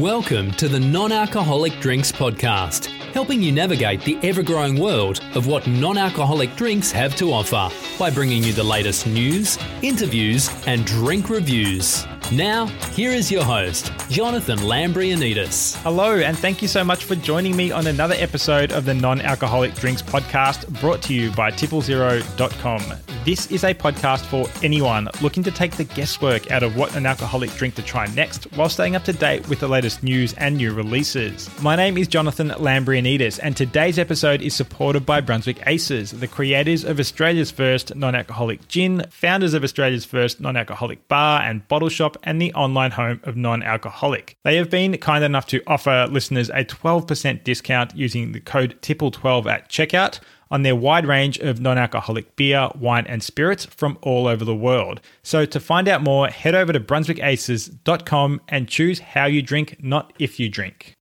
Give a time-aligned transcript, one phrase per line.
[0.00, 5.46] Welcome to the Non Alcoholic Drinks Podcast, helping you navigate the ever growing world of
[5.46, 10.84] what non alcoholic drinks have to offer by bringing you the latest news, interviews, and
[10.84, 12.06] drink reviews.
[12.32, 15.76] Now, here is your host, Jonathan Lambrianidis.
[15.82, 19.20] Hello, and thank you so much for joining me on another episode of the Non
[19.20, 22.82] Alcoholic Drinks Podcast brought to you by tipplezero.com.
[23.24, 27.06] This is a podcast for anyone looking to take the guesswork out of what an
[27.06, 30.58] alcoholic drink to try next while staying up to date with the latest news and
[30.58, 31.48] new releases.
[31.62, 36.84] My name is Jonathan Lambrianidis, and today's episode is supported by Brunswick Aces, the creators
[36.84, 41.88] of Australia's first non alcoholic gin, founders of Australia's first non alcoholic bar and bottle
[41.88, 44.36] shop, and the online home of non alcoholic.
[44.42, 49.46] They have been kind enough to offer listeners a 12% discount using the code TIPPLE12
[49.46, 50.20] at checkout
[50.54, 54.54] on their wide range of non alcoholic beer, wine, and spirits from all over the
[54.54, 55.00] world.
[55.24, 60.12] So, to find out more, head over to brunswickaces.com and choose how you drink, not
[60.20, 60.93] if you drink.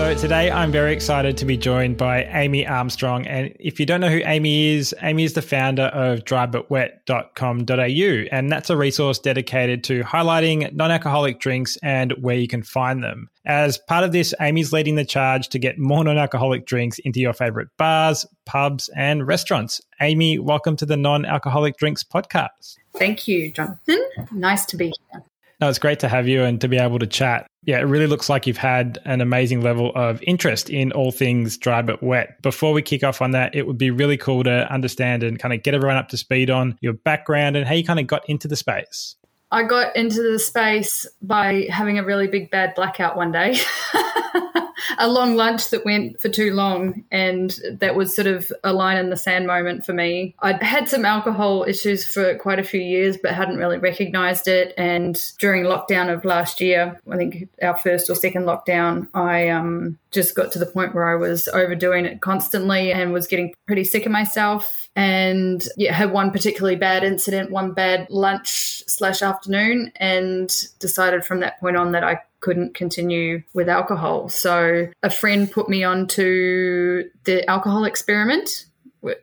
[0.00, 3.26] So today I'm very excited to be joined by Amy Armstrong.
[3.26, 8.28] And if you don't know who Amy is, Amy is the founder of drybutwet.com.au.
[8.32, 13.04] And that's a resource dedicated to highlighting non alcoholic drinks and where you can find
[13.04, 13.28] them.
[13.44, 17.20] As part of this, Amy's leading the charge to get more non alcoholic drinks into
[17.20, 19.82] your favorite bars, pubs, and restaurants.
[20.00, 22.78] Amy, welcome to the Non Alcoholic Drinks Podcast.
[22.96, 24.02] Thank you, Jonathan.
[24.32, 25.22] Nice to be here.
[25.60, 27.46] No, it's great to have you and to be able to chat.
[27.64, 31.58] Yeah, it really looks like you've had an amazing level of interest in all things
[31.58, 32.40] dry but wet.
[32.40, 35.52] Before we kick off on that, it would be really cool to understand and kind
[35.52, 38.26] of get everyone up to speed on your background and how you kind of got
[38.28, 39.16] into the space.
[39.52, 43.58] I got into the space by having a really big bad blackout one day.
[44.98, 48.96] a long lunch that went for too long, and that was sort of a line
[48.96, 50.34] in the sand moment for me.
[50.40, 54.74] I'd had some alcohol issues for quite a few years, but hadn't really recognized it.
[54.76, 59.98] And during lockdown of last year, I think our first or second lockdown, I um,
[60.10, 63.84] just got to the point where I was overdoing it constantly and was getting pretty
[63.84, 64.88] sick of myself.
[64.96, 71.40] And yeah, had one particularly bad incident, one bad lunch slash afternoon, and decided from
[71.40, 74.28] that point on that I couldn't continue with alcohol.
[74.28, 78.66] So a friend put me onto the alcohol experiment,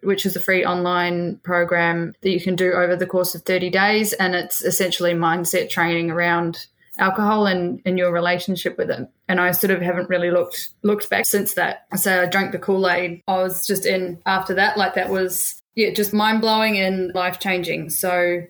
[0.01, 3.69] which is a free online program that you can do over the course of 30
[3.69, 4.13] days.
[4.13, 6.67] And it's essentially mindset training around
[6.99, 9.07] alcohol and, and your relationship with it.
[9.27, 11.85] And I sort of haven't really looked looked back since that.
[11.95, 13.21] So I drank the Kool-Aid.
[13.27, 17.39] I was just in after that, like that was yeah, just mind blowing and life
[17.39, 17.91] changing.
[17.91, 18.41] So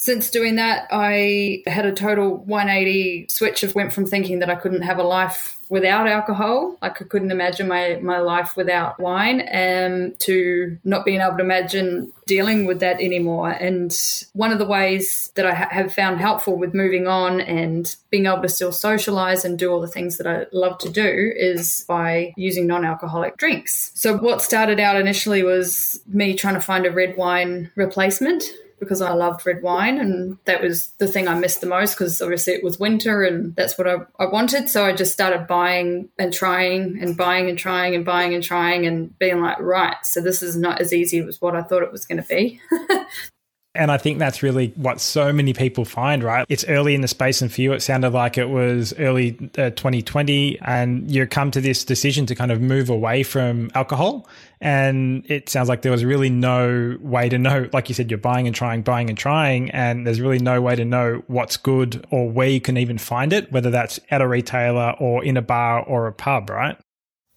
[0.00, 4.54] since doing that, I had a total 180 switch of went from thinking that I
[4.54, 9.42] couldn't have a life without alcohol, like I couldn't imagine my, my life without wine,
[9.42, 13.50] and um, to not being able to imagine dealing with that anymore.
[13.50, 13.94] And
[14.32, 18.24] one of the ways that I ha- have found helpful with moving on and being
[18.24, 21.84] able to still socialize and do all the things that I love to do is
[21.86, 23.92] by using non alcoholic drinks.
[23.94, 28.44] So, what started out initially was me trying to find a red wine replacement
[28.80, 32.20] because I loved red wine and that was the thing I missed the most because
[32.20, 34.68] obviously it was winter and that's what I, I wanted.
[34.68, 38.86] So I just started buying and trying and buying and trying and buying and trying
[38.86, 41.92] and being like, right, so this is not as easy as what I thought it
[41.92, 42.60] was going to be.
[43.74, 46.44] And I think that's really what so many people find, right?
[46.48, 49.70] It's early in the space, and for you, it sounded like it was early uh,
[49.70, 54.28] 2020, and you come to this decision to kind of move away from alcohol.
[54.60, 58.18] And it sounds like there was really no way to know, like you said, you're
[58.18, 62.04] buying and trying, buying and trying, and there's really no way to know what's good
[62.10, 65.42] or where you can even find it, whether that's at a retailer or in a
[65.42, 66.76] bar or a pub, right?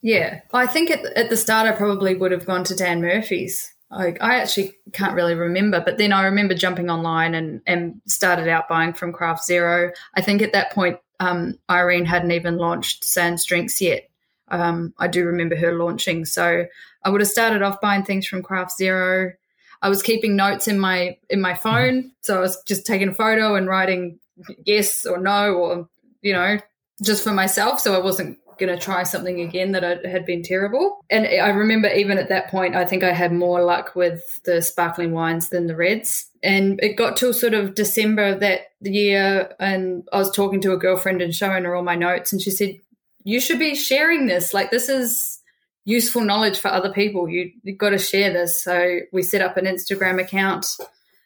[0.01, 0.41] Yeah.
[0.51, 4.15] I think at, at the start, I probably would have gone to Dan Murphy's I,
[4.19, 8.67] I actually can't really remember, but then I remember jumping online and, and started out
[8.67, 9.91] buying from Craft Zero.
[10.15, 14.09] I think at that point, um, Irene hadn't even launched Sans Drinks yet.
[14.49, 16.25] Um, I do remember her launching.
[16.25, 16.65] So
[17.03, 19.33] I would have started off buying things from Craft Zero.
[19.81, 23.13] I was keeping notes in my in my phone, so I was just taking a
[23.13, 24.19] photo and writing
[24.65, 25.89] yes or no or
[26.21, 26.57] you know
[27.03, 27.81] just for myself.
[27.81, 31.03] So I wasn't going to try something again that I, had been terrible.
[31.09, 34.61] And I remember even at that point, I think I had more luck with the
[34.61, 36.29] sparkling wines than the reds.
[36.41, 40.77] And it got till sort of December that year, and I was talking to a
[40.77, 42.79] girlfriend and showing her all my notes, and she said,
[43.23, 44.53] "You should be sharing this.
[44.53, 45.39] Like this is."
[45.85, 49.57] useful knowledge for other people you, you've got to share this so we set up
[49.57, 50.77] an instagram account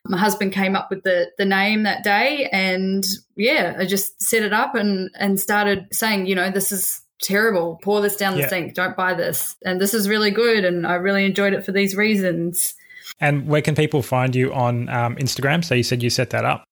[0.05, 4.43] my husband came up with the the name that day and yeah i just set
[4.43, 7.79] it up and and started saying you know this is terrible.
[7.81, 8.49] Pour this down the yeah.
[8.49, 8.73] sink.
[8.73, 9.55] Don't buy this.
[9.63, 10.65] And this is really good.
[10.65, 12.75] And I really enjoyed it for these reasons.
[13.19, 15.63] And where can people find you on um, Instagram?
[15.63, 16.63] So you said you set that up.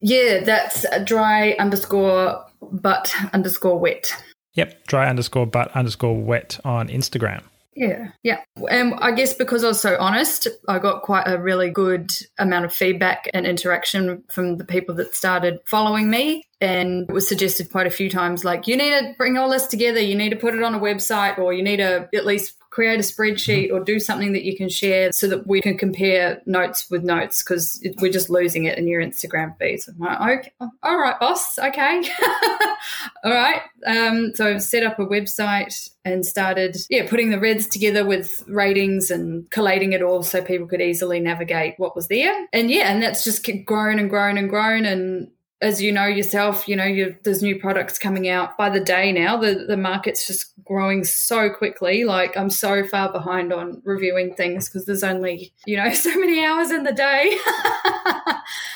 [0.00, 4.12] Yeah, that's dry underscore but underscore wet.
[4.54, 7.42] Yep, dry underscore but underscore wet on Instagram.
[7.76, 8.40] Yeah, yeah.
[8.68, 12.64] And I guess because I was so honest, I got quite a really good amount
[12.64, 16.44] of feedback and interaction from the people that started following me.
[16.60, 19.66] And it was suggested quite a few times like, you need to bring all this
[19.66, 22.54] together, you need to put it on a website, or you need to at least
[22.70, 26.40] create a spreadsheet or do something that you can share so that we can compare
[26.46, 29.88] notes with notes because we're just losing it in your Instagram feeds.
[29.88, 30.52] I'm like, okay,
[30.82, 32.02] all right, boss, okay.
[33.24, 33.60] all right.
[33.84, 38.44] Um, so I've set up a website and started, yeah, putting the reds together with
[38.46, 42.46] ratings and collating it all so people could easily navigate what was there.
[42.52, 44.84] And yeah, and that's just grown and grown and grown.
[44.84, 45.28] And
[45.62, 49.12] as you know yourself, you know, you, there's new products coming out by the day
[49.12, 49.36] now.
[49.36, 52.04] The the market's just growing so quickly.
[52.04, 56.44] Like I'm so far behind on reviewing things because there's only you know so many
[56.44, 57.36] hours in the day.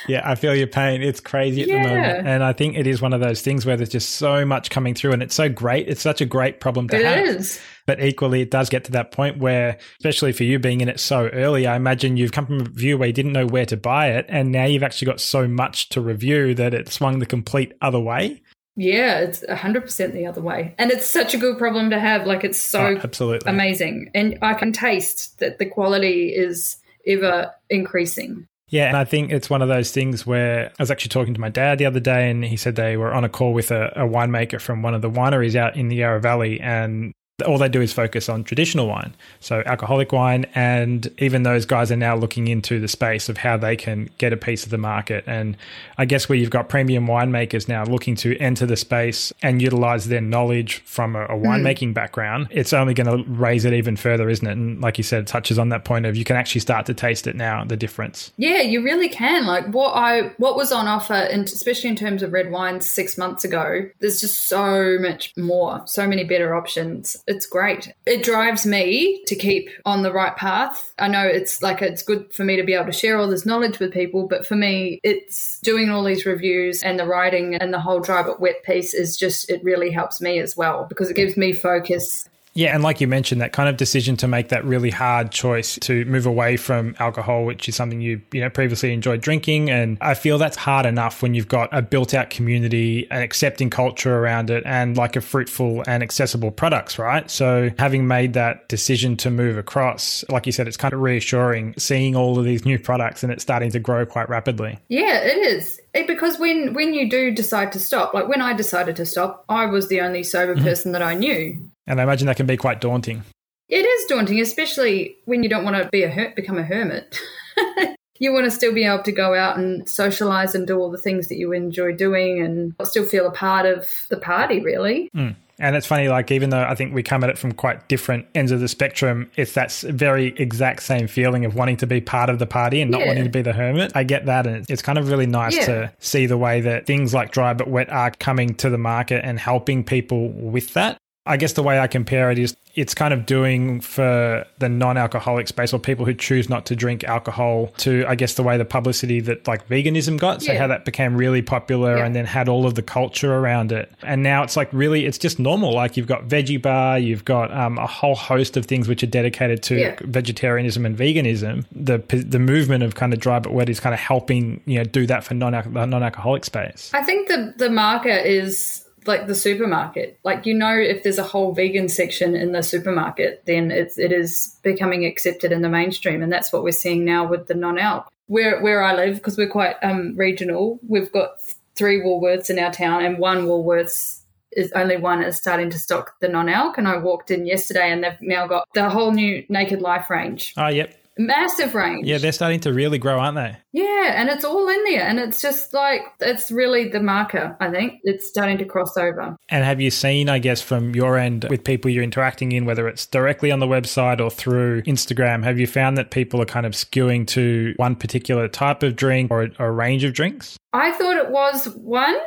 [0.09, 1.03] yeah, I feel your pain.
[1.03, 1.83] It's crazy at yeah.
[1.83, 4.45] the moment, and I think it is one of those things where there's just so
[4.45, 5.89] much coming through, and it's so great.
[5.89, 7.19] It's such a great problem to it have.
[7.19, 7.61] It is.
[7.87, 11.01] But equally, it does get to that point where, especially for you being in it
[11.01, 13.77] so early, I imagine you've come from a view where you didn't know where to
[13.77, 14.27] buy it.
[14.29, 18.01] And now you've actually got so much to review that it swung the complete other
[18.01, 18.43] way.
[18.77, 20.75] Yeah, it's 100% the other way.
[20.79, 22.27] And it's such a good problem to have.
[22.27, 24.11] Like, it's so oh, absolutely amazing.
[24.15, 28.49] And I can taste that the quality is ever increasing.
[28.69, 31.41] Yeah, and I think it's one of those things where I was actually talking to
[31.41, 33.93] my dad the other day, and he said they were on a call with a,
[33.95, 37.69] a winemaker from one of the wineries out in the Yarra Valley, and all they
[37.69, 40.47] do is focus on traditional wine, so alcoholic wine.
[40.55, 44.33] And even those guys are now looking into the space of how they can get
[44.33, 45.25] a piece of the market.
[45.27, 45.57] And
[45.99, 50.07] I guess where you've got premium winemakers now looking to enter the space and utilize
[50.07, 51.45] their knowledge from a, a hmm.
[51.45, 51.95] winemaking mm.
[51.95, 54.53] background, it's only going to raise it even further, isn't it?
[54.53, 56.95] And like you said, it touches on that point of you can actually start to
[56.95, 58.31] taste it now, the difference.
[58.37, 59.45] Yeah, you really can.
[59.45, 63.19] Like what I what was on offer, and especially in terms of red wines six
[63.19, 67.93] months ago, there's just so much more, so many better options it's great.
[68.07, 70.93] It drives me to keep on the right path.
[70.99, 73.47] I know it's like it's good for me to be able to share all this
[73.47, 77.73] knowledge with people, but for me, it's doing all these reviews and the writing and
[77.73, 81.09] the whole dry but wet piece is just, it really helps me as well because
[81.09, 84.49] it gives me focus yeah, and like you mentioned, that kind of decision to make
[84.51, 88.51] that really hard choice to move away from alcohol, which is something you you know
[88.51, 93.09] previously enjoyed drinking, and I feel that's hard enough when you've got a built-out community,
[93.11, 97.29] an accepting culture around it, and like a fruitful and accessible products, right?
[97.31, 101.75] So having made that decision to move across, like you said, it's kind of reassuring
[101.77, 104.79] seeing all of these new products and it's starting to grow quite rapidly.
[104.89, 105.81] Yeah, it is.
[105.93, 109.45] It, because when when you do decide to stop, like when I decided to stop,
[109.49, 110.65] I was the only sober mm-hmm.
[110.65, 111.71] person that I knew.
[111.87, 113.23] And I imagine that can be quite daunting.
[113.69, 117.19] It is daunting, especially when you don't want to be a her- become a hermit.
[118.19, 120.99] you want to still be able to go out and socialize and do all the
[120.99, 125.11] things that you enjoy doing and still feel a part of the party, really.
[125.15, 125.37] Mm.
[125.59, 128.27] And it's funny, like, even though I think we come at it from quite different
[128.35, 132.29] ends of the spectrum, it's that very exact same feeling of wanting to be part
[132.29, 133.07] of the party and not yeah.
[133.07, 133.93] wanting to be the hermit.
[133.95, 134.47] I get that.
[134.49, 135.67] And it's kind of really nice yeah.
[135.67, 139.25] to see the way that things like dry but wet are coming to the market
[139.25, 140.99] and helping people with that.
[141.27, 145.49] I guess the way I compare it is it's kind of doing for the non-alcoholic
[145.49, 148.65] space or people who choose not to drink alcohol to I guess the way the
[148.65, 150.59] publicity that like veganism got so yeah.
[150.59, 152.05] how that became really popular yeah.
[152.05, 155.19] and then had all of the culture around it and now it's like really it's
[155.19, 158.89] just normal like you've got veggie bar you've got um, a whole host of things
[158.89, 159.97] which are dedicated to yeah.
[160.03, 164.01] vegetarianism and veganism the the movement of kind of dry but wet is kind of
[164.01, 168.84] helping you know do that for non non-alcoholic space I think the the market is
[169.07, 170.19] like the supermarket.
[170.25, 174.13] Like you know, if there's a whole vegan section in the supermarket, then it's it
[174.13, 178.09] is becoming accepted in the mainstream, and that's what we're seeing now with the non-alc.
[178.27, 181.37] Where where I live, because we're quite um, regional, we've got
[181.75, 184.21] three Woolworths in our town, and one Woolworths
[184.53, 186.79] is only one is starting to stock the non-alc.
[186.79, 190.55] And I walked in yesterday, and they've now got the whole new Naked Life range.
[190.57, 192.07] Oh, yep massive range.
[192.07, 193.57] Yeah, they're starting to really grow, aren't they?
[193.73, 195.03] Yeah, and it's all in there.
[195.03, 198.01] And it's just like, it's really the marker, I think.
[198.03, 199.37] It's starting to cross over.
[199.49, 202.89] And have you seen, I guess, from your end with people you're interacting in, whether
[202.89, 206.67] it's directly on the website or through Instagram, have you found that people are kind
[206.67, 210.57] of skewing to one particular type of drink or a range of drinks?
[210.73, 212.17] I thought it was one.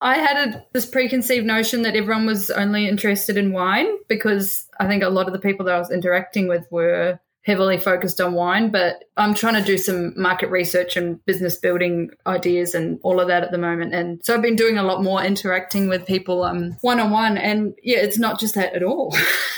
[0.00, 4.86] I had a, this preconceived notion that everyone was only interested in wine because I
[4.86, 8.34] think a lot of the people that I was interacting with were heavily focused on
[8.34, 13.20] wine, but I'm trying to do some market research and business building ideas and all
[13.20, 13.94] of that at the moment.
[13.94, 16.40] And so I've been doing a lot more interacting with people
[16.80, 17.38] one on one.
[17.38, 19.14] And yeah, it's not just that at all.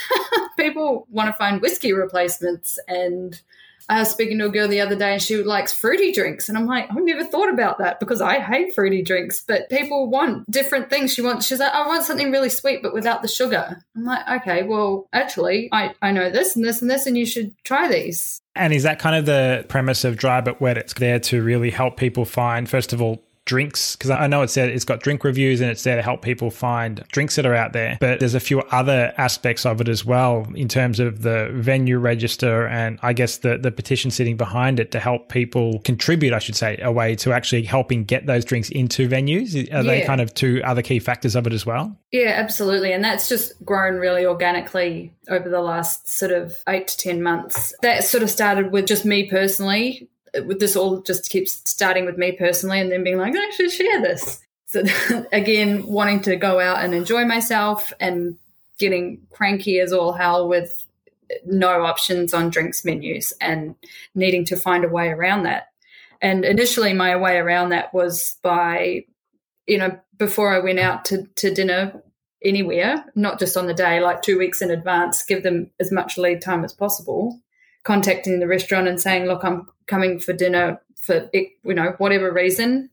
[0.59, 3.41] people want to find whiskey replacements and
[3.89, 6.49] I was speaking to a girl the other day and she likes fruity drinks.
[6.49, 10.11] And I'm like, I've never thought about that because I hate fruity drinks, but people
[10.11, 11.13] want different things.
[11.13, 13.83] She wants, she's like, oh, I want something really sweet, but without the sugar.
[13.97, 17.25] I'm like, okay, well, actually, I, I know this and this and this, and you
[17.25, 18.41] should try these.
[18.55, 20.77] And is that kind of the premise of Dry But Wet?
[20.77, 24.55] It's there to really help people find, first of all, drinks because I know it's
[24.55, 27.55] there, it's got drink reviews and it's there to help people find drinks that are
[27.55, 27.97] out there.
[27.99, 31.99] But there's a few other aspects of it as well in terms of the venue
[31.99, 36.39] register and I guess the the petition sitting behind it to help people contribute, I
[36.39, 39.55] should say, a way to actually helping get those drinks into venues.
[39.55, 39.83] Are yeah.
[39.83, 41.97] they kind of two other key factors of it as well?
[42.13, 42.93] Yeah, absolutely.
[42.93, 47.75] And that's just grown really organically over the last sort of eight to 10 months.
[47.81, 52.33] That sort of started with just me personally this all just keeps starting with me
[52.33, 54.41] personally and then being like, I should share this.
[54.67, 54.85] So
[55.33, 58.37] again, wanting to go out and enjoy myself and
[58.79, 60.87] getting cranky as all hell with
[61.45, 63.75] no options on drinks menus and
[64.15, 65.69] needing to find a way around that.
[66.21, 69.05] And initially, my way around that was by,
[69.67, 72.03] you know, before I went out to, to dinner
[72.43, 76.19] anywhere, not just on the day, like two weeks in advance, give them as much
[76.19, 77.41] lead time as possible,
[77.85, 82.91] contacting the restaurant and saying, look, I'm coming for dinner for you know whatever reason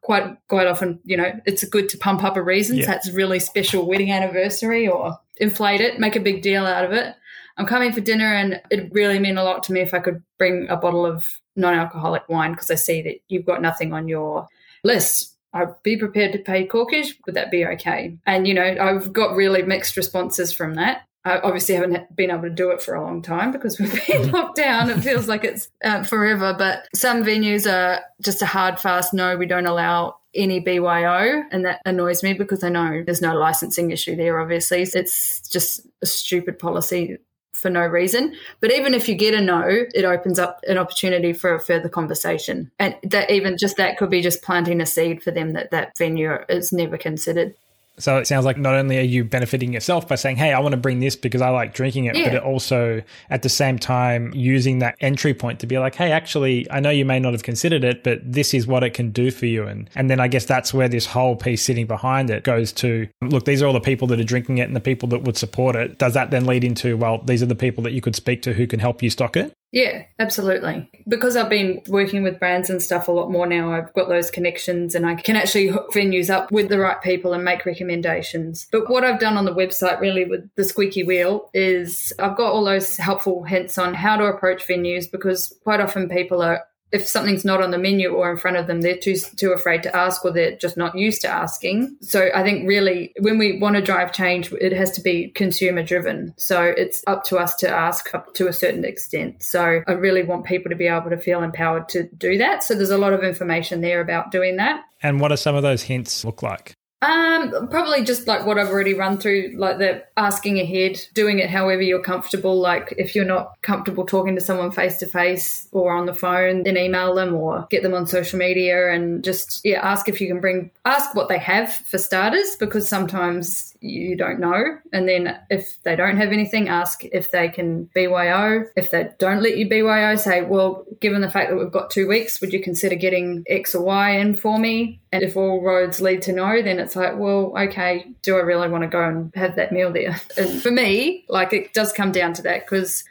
[0.00, 2.84] quite quite often you know it's good to pump up a reason yeah.
[2.84, 6.92] so that's really special wedding anniversary or inflate it make a big deal out of
[6.92, 7.14] it
[7.58, 10.22] i'm coming for dinner and it really mean a lot to me if i could
[10.38, 14.48] bring a bottle of non-alcoholic wine because i see that you've got nothing on your
[14.82, 17.14] list I'd be prepared to pay corkage.
[17.24, 18.18] Would that be okay?
[18.26, 21.07] And, you know, I've got really mixed responses from that.
[21.28, 24.30] I obviously haven't been able to do it for a long time because we've been
[24.30, 24.88] locked down.
[24.88, 29.36] It feels like it's uh, forever, but some venues are just a hard, fast no.
[29.36, 33.90] We don't allow any BYO, and that annoys me because I know there's no licensing
[33.90, 34.40] issue there.
[34.40, 37.18] Obviously, it's just a stupid policy
[37.52, 38.34] for no reason.
[38.60, 41.88] But even if you get a no, it opens up an opportunity for a further
[41.88, 45.72] conversation, and that even just that could be just planting a seed for them that
[45.72, 47.54] that venue is never considered.
[47.98, 50.72] So it sounds like not only are you benefiting yourself by saying, "Hey, I want
[50.72, 52.24] to bring this because I like drinking it," yeah.
[52.24, 56.12] but it also at the same time using that entry point to be like, "Hey,
[56.12, 59.10] actually, I know you may not have considered it, but this is what it can
[59.10, 62.30] do for you." And and then I guess that's where this whole piece sitting behind
[62.30, 63.08] it goes to.
[63.22, 65.36] Look, these are all the people that are drinking it and the people that would
[65.36, 65.98] support it.
[65.98, 68.52] Does that then lead into well, these are the people that you could speak to
[68.52, 69.52] who can help you stock it?
[69.70, 70.90] Yeah, absolutely.
[71.06, 74.30] Because I've been working with brands and stuff a lot more now, I've got those
[74.30, 78.66] connections and I can actually hook venues up with the right people and make recommendations.
[78.72, 82.52] But what I've done on the website really with the squeaky wheel is I've got
[82.52, 87.06] all those helpful hints on how to approach venues because quite often people are if
[87.06, 89.94] something's not on the menu or in front of them, they're too too afraid to
[89.94, 91.96] ask or they're just not used to asking.
[92.00, 95.82] So I think really when we want to drive change, it has to be consumer
[95.82, 96.34] driven.
[96.36, 99.42] So it's up to us to ask up to a certain extent.
[99.42, 102.62] So I really want people to be able to feel empowered to do that.
[102.62, 104.82] So there's a lot of information there about doing that.
[105.02, 106.74] And what are some of those hints look like?
[107.00, 111.48] Um, probably just like what I've already run through, like the asking ahead, doing it
[111.48, 112.58] however you're comfortable.
[112.58, 116.64] Like if you're not comfortable talking to someone face to face or on the phone,
[116.64, 120.26] then email them or get them on social media and just yeah, ask if you
[120.26, 124.78] can bring ask what they have for starters because sometimes you don't know.
[124.92, 128.64] And then if they don't have anything, ask if they can BYO.
[128.76, 132.08] If they don't let you BYO, say, well, given the fact that we've got two
[132.08, 135.00] weeks, would you consider getting X or Y in for me?
[135.12, 138.68] And if all roads lead to no, then it's like, well, okay, do I really
[138.68, 140.20] want to go and have that meal there?
[140.36, 143.04] And for me, like it does come down to that because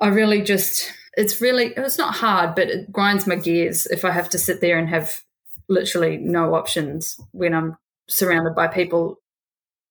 [0.00, 4.10] I really just, it's really, it's not hard, but it grinds my gears if I
[4.10, 5.22] have to sit there and have
[5.68, 7.76] literally no options when I'm
[8.08, 9.20] surrounded by people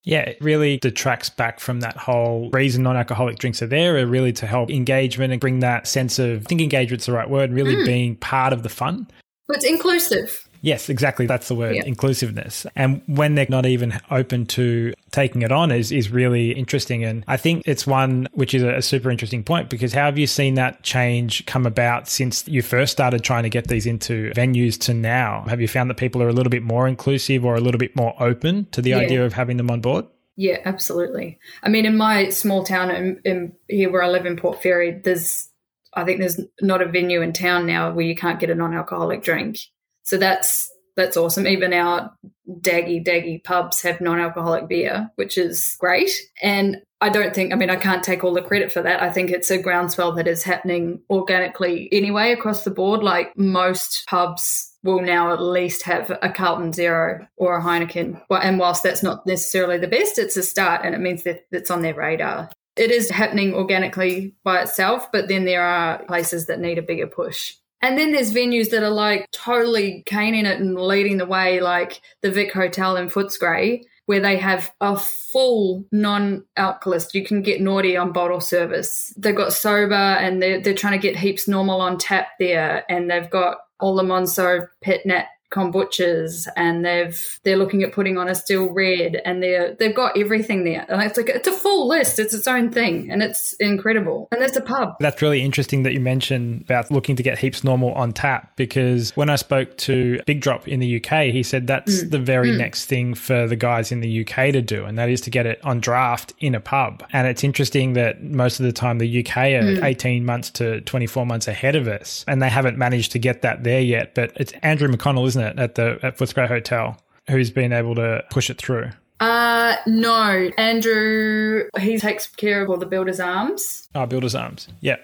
[0.03, 4.05] yeah, it really detracts back from that whole reason non alcoholic drinks are there, are
[4.05, 7.53] really to help engagement and bring that sense of, I think engagement's the right word,
[7.53, 7.85] really mm.
[7.85, 9.07] being part of the fun.
[9.47, 10.47] But it's inclusive.
[10.63, 11.25] Yes, exactly.
[11.25, 11.83] That's the word, yeah.
[11.85, 12.65] inclusiveness.
[12.73, 17.03] And when they're not even open to taking it on is, is really interesting.
[17.03, 20.17] And I think it's one which is a, a super interesting point because how have
[20.17, 24.31] you seen that change come about since you first started trying to get these into
[24.31, 25.43] venues to now?
[25.49, 27.93] Have you found that people are a little bit more inclusive or a little bit
[27.93, 28.99] more open to the yeah.
[28.99, 30.05] idea of having them on board?
[30.37, 31.39] Yeah, absolutely.
[31.61, 35.01] I mean, in my small town in, in here where I live in Port Fairy,
[35.03, 35.49] there's
[35.93, 39.23] I think there's not a venue in town now where you can't get a non-alcoholic
[39.23, 39.59] drink.
[40.03, 41.47] So that's that's awesome.
[41.47, 42.13] Even our
[42.61, 46.11] daggy daggy pubs have non-alcoholic beer, which is great.
[46.41, 49.01] And I don't think, I mean, I can't take all the credit for that.
[49.01, 53.03] I think it's a groundswell that is happening organically anyway across the board.
[53.03, 58.21] Like most pubs will now at least have a Carlton Zero or a Heineken.
[58.29, 61.71] And whilst that's not necessarily the best, it's a start and it means that it's
[61.71, 62.49] on their radar.
[62.75, 67.07] it is happening organically by itself, but then there are places that need a bigger
[67.07, 67.55] push.
[67.83, 72.01] And then there's venues that are like totally caning it and leading the way, like
[72.21, 77.13] the Vic Hotel in Footscray, where they have a full non-alcoholist.
[77.13, 79.13] You can get Noughty on bottle service.
[79.17, 82.85] They've got Sobah and they're, they're trying to get heaps normal on tap there.
[82.89, 88.17] And they've got all the Monso pet nat kombuchas and they've they're looking at putting
[88.17, 90.85] on a still red and they're they've got everything there.
[90.89, 92.19] And it's like it's a full list.
[92.19, 94.27] It's its own thing and it's incredible.
[94.31, 94.95] And there's a pub.
[94.99, 99.11] That's really interesting that you mentioned about looking to get heaps normal on tap because
[99.15, 102.11] when i spoke to big drop in the uk he said that's mm.
[102.11, 102.57] the very mm.
[102.57, 105.45] next thing for the guys in the uk to do and that is to get
[105.45, 107.03] it on draft in a pub.
[107.11, 109.83] And it's interesting that most of the time the uk are mm.
[109.83, 113.63] 18 months to 24 months ahead of us and they haven't managed to get that
[113.63, 114.15] there yet.
[114.15, 116.97] But it's andrew mcconnell isn't it it at the at Footscray Hotel
[117.29, 118.89] who's been able to push it through?
[119.19, 120.49] Uh no.
[120.57, 123.87] Andrew he takes care of all the builders arms.
[123.95, 124.67] Oh, builders arms.
[124.81, 124.97] Yeah.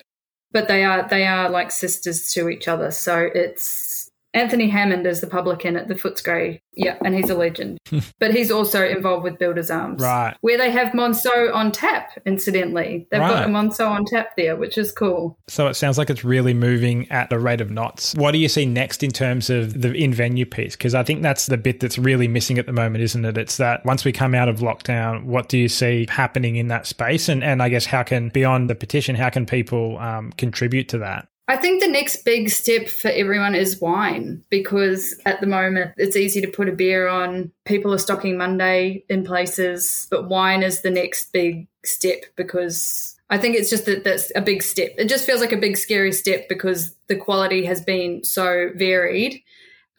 [0.51, 2.91] But they are they are like sisters to each other.
[2.91, 3.98] So it's
[4.33, 7.77] Anthony Hammond is the publican at the Footscray yeah, and he's a legend.
[8.19, 10.01] but he's also involved with Builders Arms.
[10.01, 10.35] Right.
[10.41, 13.05] Where they have Monceau on tap, incidentally.
[13.11, 13.29] They've right.
[13.29, 15.37] got a Monceau on tap there, which is cool.
[15.49, 18.15] So it sounds like it's really moving at a rate of knots.
[18.15, 20.75] What do you see next in terms of the in venue piece?
[20.75, 23.37] Because I think that's the bit that's really missing at the moment, isn't it?
[23.37, 26.87] It's that once we come out of lockdown, what do you see happening in that
[26.87, 27.27] space?
[27.27, 30.99] And, and I guess how can, beyond the petition, how can people um, contribute to
[30.99, 31.27] that?
[31.49, 36.15] I think the next big step for everyone is wine because at the moment it's
[36.15, 37.51] easy to put a beer on.
[37.65, 43.39] People are stocking Monday in places, but wine is the next big step because I
[43.39, 44.91] think it's just that that's a big step.
[44.99, 49.41] It just feels like a big scary step because the quality has been so varied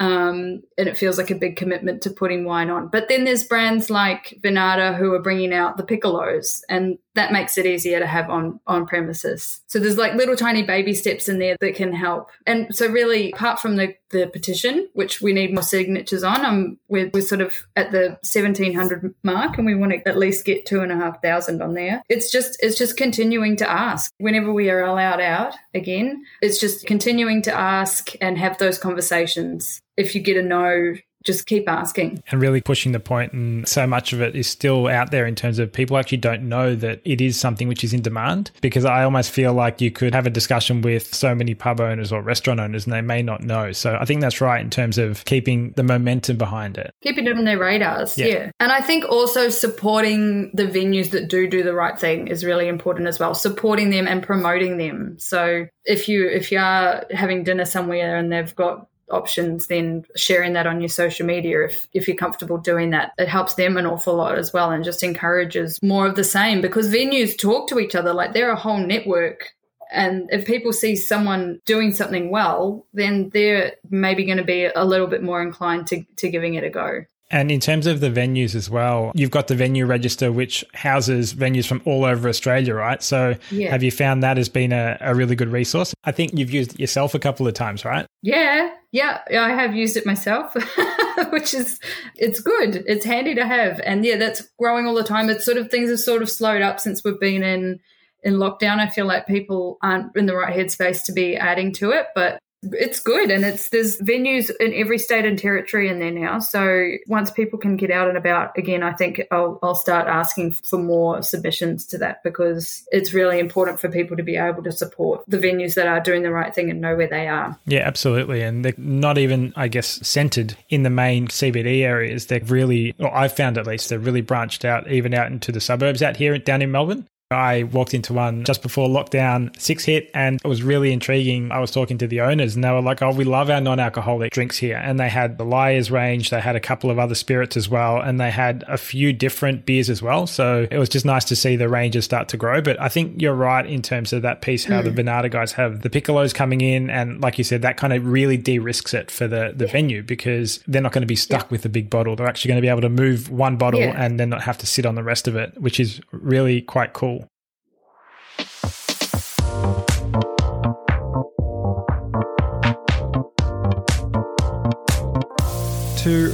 [0.01, 2.89] um, and it feels like a big commitment to putting wine on.
[2.89, 7.59] But then there's brands like Vinata who are bringing out the piccolos, and that makes
[7.59, 9.61] it easier to have on on premises.
[9.67, 12.31] So there's like little tiny baby steps in there that can help.
[12.47, 16.79] And so really, apart from the the petition, which we need more signatures on, um,
[16.89, 20.67] we're, we're sort of at the 1700 mark, and we want to at least get
[20.67, 22.03] two and a half thousand on there.
[22.09, 26.25] It's just it's just continuing to ask whenever we are allowed out again.
[26.43, 31.47] It's just continuing to ask and have those conversations if you get a no, just
[31.47, 32.23] keep asking.
[32.31, 35.35] And really pushing the point, and so much of it is still out there in
[35.35, 38.51] terms of people actually don't know that it is something which is in demand.
[38.61, 42.13] Because I almost feel like you could have a discussion with so many pub owners
[42.13, 43.73] or restaurant owners and they may not know.
[43.73, 46.95] So I think that's right in terms of keeping the momentum behind it.
[47.03, 48.17] Keeping it on their radars.
[48.17, 48.27] Yeah.
[48.27, 48.51] yeah.
[48.61, 52.69] And I think also supporting the venues that do do the right thing is really
[52.69, 53.35] important as well.
[53.35, 55.17] Supporting them and promoting them.
[55.19, 60.53] So if you if you are having dinner somewhere and they've got options, then sharing
[60.55, 63.13] that on your social media if, if you're comfortable doing that.
[63.19, 66.61] It helps them an awful lot as well and just encourages more of the same
[66.61, 69.51] because venues talk to each other like they're a whole network.
[69.93, 74.85] And if people see someone doing something well, then they're maybe going to be a
[74.85, 77.05] little bit more inclined to, to giving it a go.
[77.31, 81.33] And in terms of the venues as well, you've got the venue register, which houses
[81.33, 83.01] venues from all over Australia, right?
[83.03, 83.71] So yeah.
[83.71, 85.95] have you found that has been a, a really good resource?
[86.05, 88.05] I think you've used it yourself a couple of times, right?
[88.23, 88.75] Yeah.
[88.91, 89.21] Yeah.
[89.31, 90.55] I have used it myself,
[91.31, 91.79] which is,
[92.17, 92.83] it's good.
[92.87, 93.81] It's handy to have.
[93.85, 95.31] And yeah, that's growing all the time.
[95.31, 97.79] It's sort of, things have sort of slowed up since we've been in,
[98.25, 98.79] in lockdown.
[98.79, 102.41] I feel like people aren't in the right headspace to be adding to it, but
[102.63, 106.39] it's good and it's there's venues in every state and territory in there now.
[106.39, 110.53] So once people can get out and about again i think i'll, I'll start asking
[110.53, 114.73] for more submissions to that because it's really important for people to be able to
[114.73, 117.59] support the venues that are doing the right thing and know where they are.
[117.67, 118.43] Yeah absolutely.
[118.43, 122.27] And they're not even i guess centered in the main cbd areas.
[122.27, 125.61] They're really or i've found at least they're really branched out even out into the
[125.61, 130.11] suburbs out here down in melbourne I walked into one just before lockdown six hit
[130.15, 131.53] and it was really intriguing.
[131.53, 133.79] I was talking to the owners and they were like, Oh, we love our non
[133.79, 134.77] alcoholic drinks here.
[134.77, 138.01] And they had the Lyre's range, they had a couple of other spirits as well,
[138.01, 140.27] and they had a few different beers as well.
[140.27, 142.61] So it was just nice to see the ranges start to grow.
[142.61, 144.93] But I think you're right in terms of that piece, how mm.
[144.93, 146.91] the Vinata guys have the piccolos coming in.
[146.91, 149.73] And like you said, that kind of really de risks it for the, the yeah.
[149.73, 151.49] venue because they're not going to be stuck yeah.
[151.51, 152.17] with a big bottle.
[152.17, 153.95] They're actually going to be able to move one bottle yeah.
[153.97, 156.93] and then not have to sit on the rest of it, which is really quite
[156.93, 157.20] cool.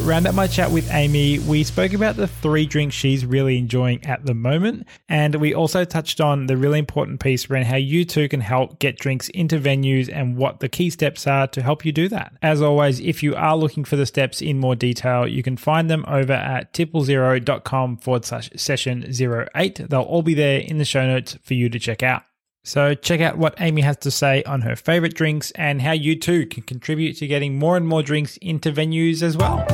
[0.07, 4.07] Round up my chat with Amy, we spoke about the three drinks she's really enjoying
[4.07, 4.87] at the moment.
[5.09, 8.79] And we also touched on the really important piece around how you too can help
[8.79, 12.35] get drinks into venues and what the key steps are to help you do that.
[12.40, 15.90] As always, if you are looking for the steps in more detail, you can find
[15.90, 19.90] them over at tipplezero.com forward slash session 08.
[19.90, 22.23] They'll all be there in the show notes for you to check out.
[22.66, 26.18] So check out what Amy has to say on her favorite drinks and how you
[26.18, 29.64] too can contribute to getting more and more drinks into venues as well.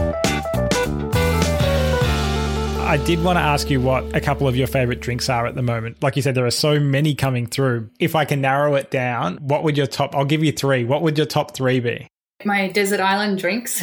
[2.86, 5.54] I did want to ask you what a couple of your favorite drinks are at
[5.54, 6.02] the moment.
[6.02, 7.88] Like you said, there are so many coming through.
[7.98, 10.14] If I can narrow it down, what would your top?
[10.14, 10.84] I'll give you three.
[10.84, 12.06] What would your top three be?
[12.44, 13.82] My desert island drinks.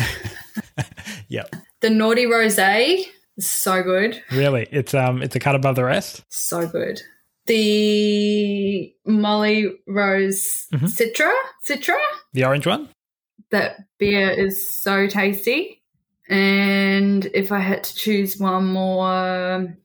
[1.30, 1.56] yep.
[1.82, 3.06] The Noughty rosé
[3.40, 4.22] so good.
[4.32, 6.24] Really, it's um, it's a cut above the rest.
[6.30, 7.02] So good
[7.50, 10.86] the Molly Rose mm-hmm.
[10.86, 11.34] Citra.
[11.68, 11.98] Citra?
[12.34, 12.90] The orange one?
[13.50, 15.82] That beer is so tasty.
[16.30, 19.76] And if I had to choose one more,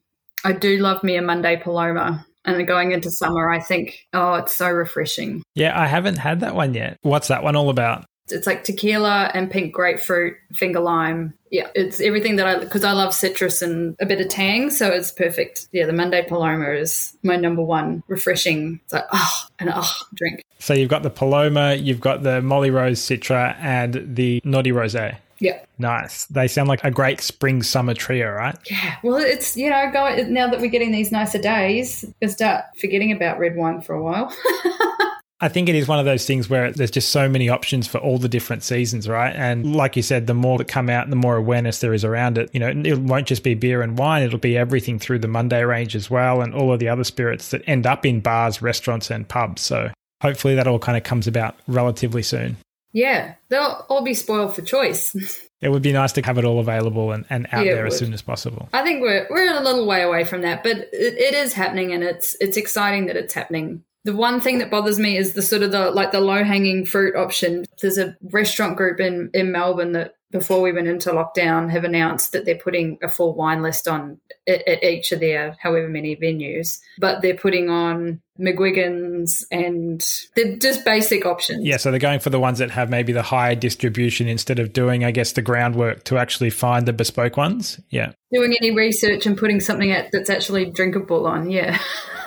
[0.44, 2.26] I do love me a Monday Paloma.
[2.44, 5.42] And going into summer, I think, oh, it's so refreshing.
[5.54, 6.98] Yeah, I haven't had that one yet.
[7.00, 8.04] What's that one all about?
[8.28, 11.34] It's like tequila and pink grapefruit, finger lime.
[11.50, 14.90] Yeah, it's everything that I because I love citrus and a bit of tang, so
[14.90, 15.68] it's perfect.
[15.72, 18.80] Yeah, the Monday Paloma is my number one refreshing.
[18.84, 20.42] It's like oh, and oh, drink.
[20.58, 25.18] So you've got the Paloma, you've got the Molly Rose Citra, and the Noughty Rosé.
[25.40, 25.60] Yeah.
[25.78, 26.26] Nice.
[26.26, 28.56] They sound like a great spring summer trio, right?
[28.70, 28.96] Yeah.
[29.02, 33.12] Well, it's, you know, go, now that we're getting these nicer days, we start forgetting
[33.12, 34.34] about red wine for a while.
[35.44, 37.98] I think it is one of those things where there's just so many options for
[37.98, 39.36] all the different seasons, right?
[39.36, 39.74] And mm.
[39.74, 42.48] like you said, the more that come out, the more awareness there is around it.
[42.54, 45.62] You know, it won't just be beer and wine, it'll be everything through the Monday
[45.62, 49.10] range as well, and all of the other spirits that end up in bars, restaurants,
[49.10, 49.60] and pubs.
[49.60, 49.90] So
[50.22, 52.56] hopefully that all kind of comes about relatively soon.
[52.94, 55.14] Yeah, they'll all be spoiled for choice.
[55.60, 57.98] it would be nice to have it all available and, and out yeah, there as
[57.98, 58.70] soon as possible.
[58.72, 61.92] I think we're we're a little way away from that, but it, it is happening,
[61.92, 65.42] and it's it's exciting that it's happening the one thing that bothers me is the
[65.42, 67.64] sort of the like the low hanging fruit option.
[67.80, 72.32] There's a restaurant group in in Melbourne that before we went into lockdown have announced
[72.32, 76.16] that they're putting a full wine list on at, at each of their however many
[76.16, 81.64] venues, but they're putting on McGuigan's and they're just basic options.
[81.64, 84.72] Yeah, so they're going for the ones that have maybe the higher distribution instead of
[84.72, 87.80] doing, I guess, the groundwork to actually find the bespoke ones.
[87.90, 88.10] Yeah.
[88.32, 91.48] Doing any research and putting something out that's actually drinkable on.
[91.48, 91.78] Yeah.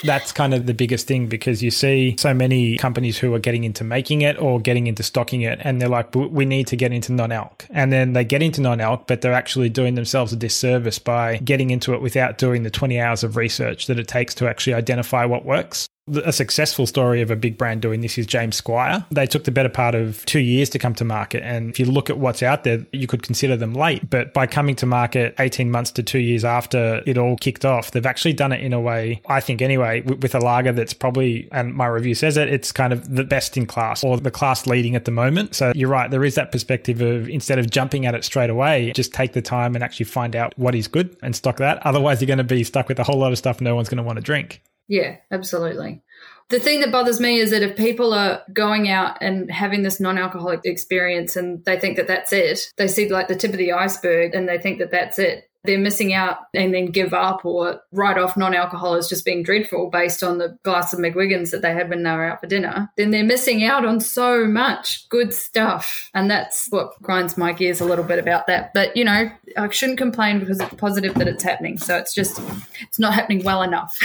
[0.03, 3.65] That's kind of the biggest thing because you see so many companies who are getting
[3.65, 6.93] into making it or getting into stocking it, and they're like, we need to get
[6.93, 7.67] into non alc.
[7.71, 11.37] And then they get into non alc, but they're actually doing themselves a disservice by
[11.39, 14.75] getting into it without doing the 20 hours of research that it takes to actually
[14.75, 15.87] identify what works
[16.19, 19.05] a successful story of a big brand doing this is James Squire.
[19.11, 21.43] They took the better part of two years to come to market.
[21.43, 24.09] And if you look at what's out there, you could consider them late.
[24.09, 27.91] But by coming to market 18 months to two years after it all kicked off,
[27.91, 31.49] they've actually done it in a way, I think anyway, with a lager that's probably,
[31.53, 34.67] and my review says it, it's kind of the best in class or the class
[34.67, 35.55] leading at the moment.
[35.55, 36.11] So you're right.
[36.11, 39.43] There is that perspective of instead of jumping at it straight away, just take the
[39.43, 41.85] time and actually find out what is good and stock that.
[41.87, 43.99] Otherwise, you're going to be stuck with a whole lot of stuff no one's going
[43.99, 44.61] to want to drink.
[44.91, 46.03] Yeah, absolutely.
[46.49, 50.01] The thing that bothers me is that if people are going out and having this
[50.01, 53.59] non alcoholic experience and they think that that's it, they see like the tip of
[53.59, 57.45] the iceberg and they think that that's it they're missing out and then give up
[57.45, 61.51] or write off non alcohol as just being dreadful based on the glass of McGuigan's
[61.51, 64.47] that they had when they were out for dinner, then they're missing out on so
[64.47, 66.11] much good stuff.
[66.15, 68.73] And that's what grinds my gears a little bit about that.
[68.75, 71.79] But, you know, I shouldn't complain because it's positive that it's happening.
[71.79, 72.41] So it's just,
[72.83, 73.97] it's not happening well enough.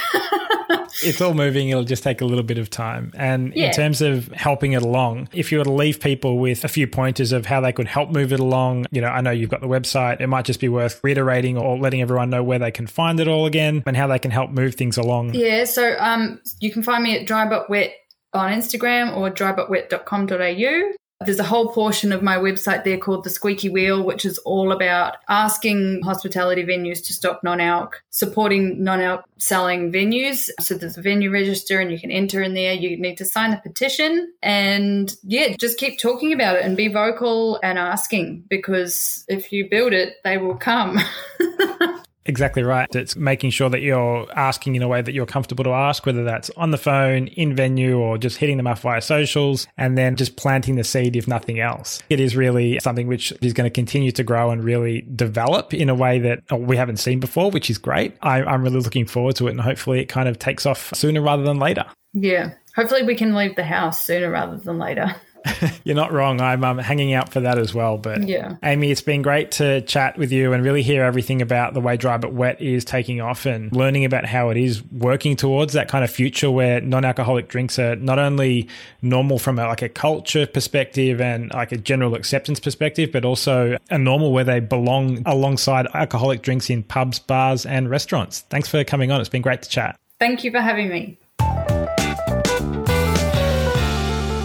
[1.04, 1.70] it's all moving.
[1.70, 3.12] It'll just take a little bit of time.
[3.16, 3.68] And yeah.
[3.68, 6.88] in terms of helping it along, if you were to leave people with a few
[6.88, 9.62] pointers of how they could help move it along, you know, I know you've got
[9.62, 10.22] the website.
[10.22, 13.28] It might just be worth reiterating or letting everyone know where they can find it
[13.28, 15.34] all again and how they can help move things along?
[15.34, 17.94] Yeah, so um, you can find me at dry but wet
[18.34, 20.92] on Instagram or drybutwet.com.au.
[21.22, 24.74] There's a whole portion of my website there called The Squeaky Wheel, which is all
[24.74, 30.50] about asking hospitality venues to stock non alc, supporting non alc selling venues.
[30.60, 32.74] So there's a venue register and you can enter in there.
[32.74, 36.90] You need to sign the petition and yeah, just keep talking about it and be
[36.90, 41.00] vocal and asking because if you build it, they will come.
[42.26, 42.94] Exactly right.
[42.96, 46.24] It's making sure that you're asking in a way that you're comfortable to ask, whether
[46.24, 50.16] that's on the phone, in venue, or just hitting them up via socials, and then
[50.16, 52.02] just planting the seed, if nothing else.
[52.10, 55.90] It is really something which is going to continue to grow and really develop in
[55.90, 58.16] a way that oh, we haven't seen before, which is great.
[58.22, 61.22] I, I'm really looking forward to it, and hopefully it kind of takes off sooner
[61.22, 61.86] rather than later.
[62.14, 62.54] Yeah.
[62.76, 65.16] Hopefully we can leave the house sooner rather than later.
[65.84, 66.42] You're not wrong.
[66.42, 67.98] I'm um, hanging out for that as well.
[67.98, 68.58] But yeah.
[68.64, 71.98] Amy, it's been great to chat with you and really hear everything about the way
[71.98, 75.88] Dry But Wet is taking off and learning about how it is working towards that
[75.88, 78.68] kind of future where non-alcoholic drinks are not only
[79.02, 83.78] normal from a, like a culture perspective and like a general acceptance perspective, but also
[83.90, 88.42] a normal where they belong alongside alcoholic drinks in pubs, bars, and restaurants.
[88.50, 89.20] Thanks for coming on.
[89.20, 90.00] It's been great to chat.
[90.20, 91.20] Thank you for having me.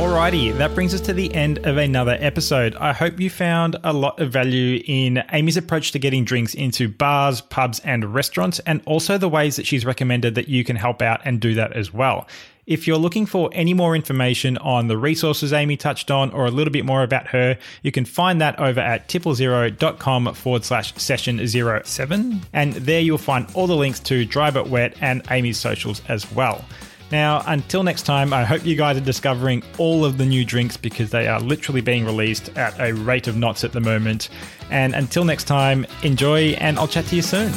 [0.00, 2.74] Alrighty, that brings us to the end of another episode.
[2.76, 6.88] I hope you found a lot of value in Amy's approach to getting drinks into
[6.88, 11.02] bars, pubs, and restaurants, and also the ways that she's recommended that you can help
[11.02, 12.26] out and do that as well.
[12.66, 16.50] If you're looking for any more information on the resources Amy touched on or a
[16.50, 21.46] little bit more about her, you can find that over at tipplezero.com forward slash session
[21.46, 22.40] 07.
[22.54, 26.32] And there you'll find all the links to Dry But Wet and Amy's socials as
[26.32, 26.64] well.
[27.10, 30.76] Now, until next time, I hope you guys are discovering all of the new drinks
[30.76, 34.28] because they are literally being released at a rate of knots at the moment.
[34.70, 37.52] And until next time, enjoy and I'll chat to you soon.